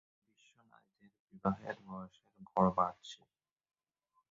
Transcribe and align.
বিশ্বে 0.29 0.61
নারীদের 0.71 1.11
বিবাহের 1.25 1.77
বয়সের 1.85 2.35
গড় 2.49 2.69
বাড়ছে। 2.77 3.19